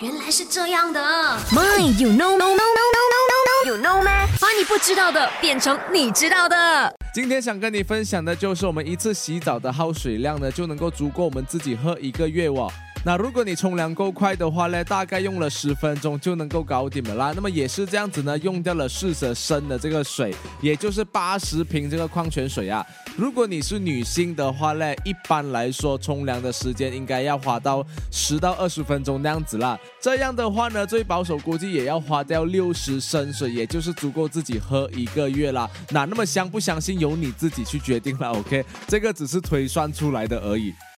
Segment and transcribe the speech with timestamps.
[0.00, 1.00] 原来是这样的。
[1.50, 4.26] My, you know, no, no, no, no, no, no, you know 吗？
[4.38, 6.94] 把你不知道的变成你知道的。
[7.14, 12.70] 今天想跟你分享的就是我们一次洗澡的耗水量呢，就能够足够我们自己喝一个月哦。
[13.06, 17.32] 那如果你冲凉够快的话呢，大概用了十分钟就能够搞定了啦。
[17.36, 22.84] 那么也是这样子呢，用掉了四十升的这个水，也就是八十瓶这个矿泉水啊。
[23.16, 29.78] 如果你是女性的话呢，一般来说冲凉的时间应该要花到十到二十分钟那样子啦。
[30.00, 35.70] 这样的话呢，最保守估计也要花掉六十升水，也就是足够自己喝一个月啦。
[35.90, 38.64] 那那么相不相信由你自己去决定了，OK？
[38.88, 40.74] 这个只是推算出来的而已。